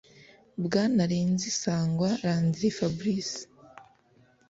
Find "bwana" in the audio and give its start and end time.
0.65-1.01